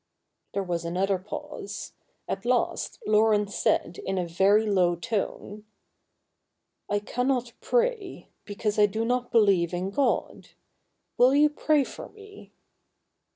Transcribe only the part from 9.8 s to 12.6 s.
God. Will you pray for me